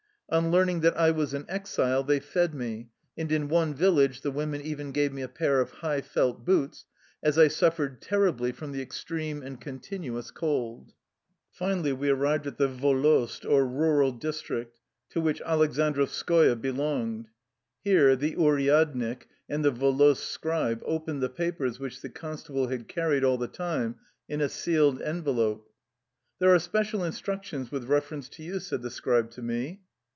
[0.33, 4.31] On learning that I was an exile they fed me, and in one village the
[4.31, 6.85] women even gave me a pair of high felt boots,
[7.21, 10.93] as I suffered terribly from the extreme and con tinuous cold.
[11.51, 14.77] Finally we arrived at the volost, or rural dis trict,
[15.09, 17.27] to which Aleksandrovskoye belonged.
[17.83, 23.25] Here the uryadnik and the volost scribe opened the papers which the constable had carried
[23.25, 23.95] all the time
[24.29, 25.67] in a sealed envelope.
[25.67, 25.73] a
[26.39, 29.81] There are special instructions with reference to you," said the scribe to me.